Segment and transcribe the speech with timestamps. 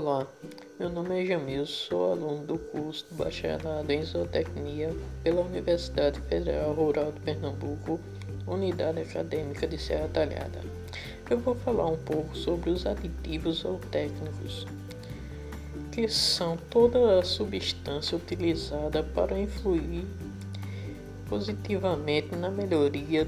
[0.00, 0.28] Olá,
[0.78, 4.94] meu nome é Jamil, sou aluno do curso de Bacharelado em Zootecnia
[5.24, 7.98] pela Universidade Federal Rural de Pernambuco,
[8.46, 10.60] Unidade Acadêmica de Serra Talhada.
[11.28, 14.68] Eu vou falar um pouco sobre os aditivos zootécnicos,
[15.90, 20.06] que são toda a substância utilizada para influir
[21.28, 23.26] positivamente na melhoria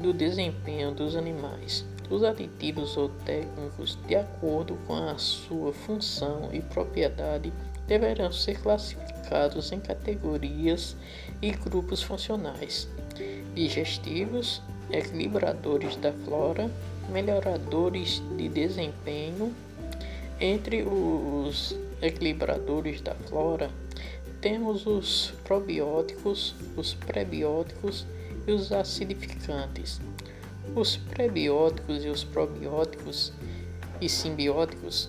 [0.00, 1.84] do desempenho dos animais.
[2.10, 7.52] Os aditivos ou técnicos, de acordo com a sua função e propriedade,
[7.86, 10.96] deverão ser classificados em categorias
[11.40, 12.88] e grupos funcionais:
[13.54, 16.70] digestivos, equilibradores da flora,
[17.10, 19.54] melhoradores de desempenho.
[20.40, 23.70] Entre os equilibradores da flora,
[24.40, 28.04] temos os probióticos, os prebióticos
[28.46, 30.00] e os acidificantes.
[30.74, 33.32] Os prebióticos e os probióticos
[34.00, 35.08] e simbióticos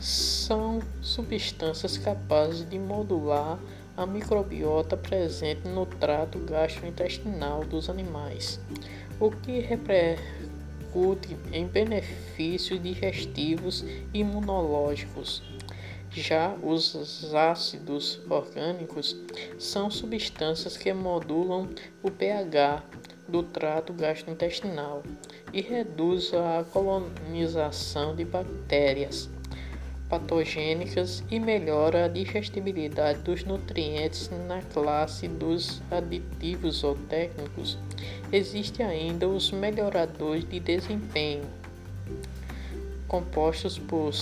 [0.00, 3.58] são substâncias capazes de modular
[3.96, 8.60] a microbiota presente no trato gastrointestinal dos animais,
[9.18, 15.42] o que repercute em benefícios digestivos e imunológicos.
[16.10, 19.16] Já os ácidos orgânicos
[19.58, 21.68] são substâncias que modulam
[22.02, 22.82] o pH
[23.28, 25.02] do trato gastrointestinal
[25.52, 29.28] e reduz a colonização de bactérias
[30.08, 37.76] patogênicas e melhora a digestibilidade dos nutrientes na classe dos aditivos ou técnicos.
[38.32, 41.44] Existem ainda os melhoradores de desempenho,
[43.08, 44.12] compostos por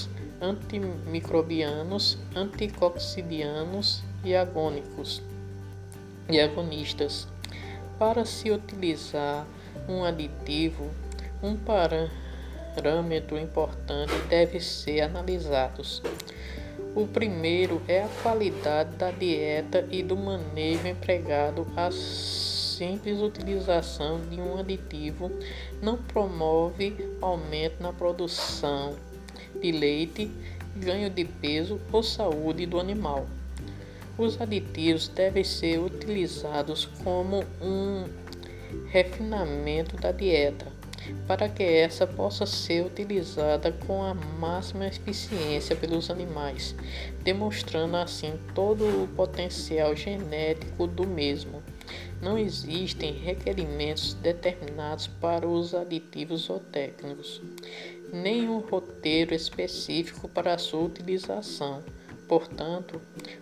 [0.41, 5.23] antimicrobianos, anticoxidianos e agônicos
[6.29, 7.29] e agonistas
[7.99, 9.47] para se utilizar
[9.89, 10.91] um aditivo,
[11.43, 16.03] um parâmetro importante deve ser analisados.
[16.95, 21.67] O primeiro é a qualidade da dieta e do manejo empregado.
[21.77, 25.31] A simples utilização de um aditivo
[25.83, 28.95] não promove aumento na produção
[29.61, 30.31] de leite,
[30.77, 33.27] ganho de peso ou saúde do animal.
[34.17, 38.05] Os aditivos devem ser utilizados como um
[38.87, 40.67] refinamento da dieta,
[41.27, 46.77] para que essa possa ser utilizada com a máxima eficiência pelos animais,
[47.25, 51.61] demonstrando assim todo o potencial genético do mesmo.
[52.23, 57.43] Não existem requerimentos determinados para os aditivos ou técnicos,
[58.13, 61.83] nem um roteiro específico para a sua utilização.
[62.29, 63.01] Portanto,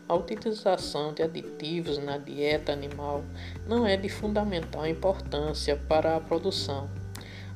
[0.09, 3.25] a utilização de aditivos na dieta animal
[3.67, 6.91] não é de fundamental importância para a produção.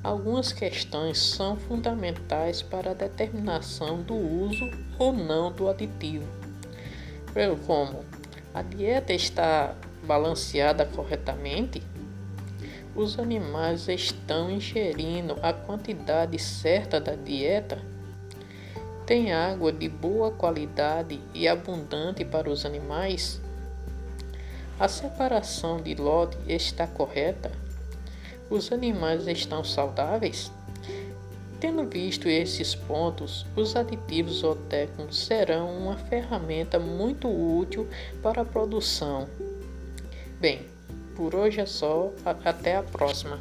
[0.02, 6.26] Algumas questões são fundamentais para a determinação do uso ou não do aditivo,
[7.66, 8.04] como
[8.54, 11.82] a dieta está balanceada corretamente,
[12.94, 17.78] os animais estão ingerindo a quantidade certa da dieta
[19.06, 23.40] tem água de boa qualidade e abundante para os animais?
[24.80, 27.52] A separação de lote está correta?
[28.50, 30.50] Os animais estão saudáveis?
[31.60, 37.88] Tendo visto esses pontos, os aditivos zootécnicos serão uma ferramenta muito útil
[38.20, 39.28] para a produção.
[40.40, 40.66] Bem,
[41.14, 42.10] por hoje é só,
[42.44, 43.38] até a próxima.